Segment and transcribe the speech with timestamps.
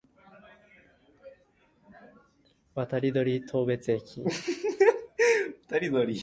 [2.73, 4.23] 渡島当別駅